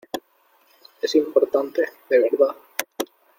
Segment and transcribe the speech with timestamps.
[0.99, 2.55] es importante, de verdad.